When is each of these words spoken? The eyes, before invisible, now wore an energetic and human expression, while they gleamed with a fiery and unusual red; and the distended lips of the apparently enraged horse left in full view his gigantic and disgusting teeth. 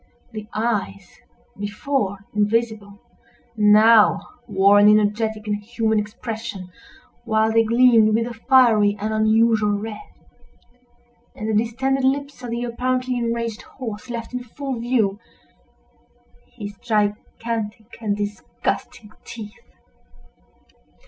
The 0.31 0.47
eyes, 0.55 1.19
before 1.59 2.25
invisible, 2.33 2.97
now 3.55 4.29
wore 4.47 4.79
an 4.79 4.89
energetic 4.89 5.45
and 5.45 5.57
human 5.57 5.99
expression, 5.99 6.71
while 7.23 7.51
they 7.51 7.63
gleamed 7.63 8.15
with 8.15 8.25
a 8.25 8.33
fiery 8.33 8.97
and 8.99 9.13
unusual 9.13 9.77
red; 9.77 10.01
and 11.35 11.47
the 11.47 11.53
distended 11.63 12.03
lips 12.03 12.41
of 12.41 12.49
the 12.49 12.63
apparently 12.63 13.15
enraged 13.15 13.61
horse 13.61 14.09
left 14.09 14.33
in 14.33 14.43
full 14.43 14.79
view 14.79 15.19
his 16.47 16.73
gigantic 16.81 17.85
and 18.01 18.17
disgusting 18.17 19.11
teeth. 19.23 19.53